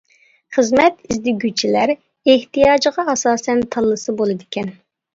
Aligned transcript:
خىزمەت 0.55 0.97
ئىزدىگۈچىلەر 1.09 1.95
ئېھتىياجىغا 1.95 3.09
ئاساسەن 3.15 3.65
تاللىسا 3.79 4.21
بولىدىكەن. 4.21 4.79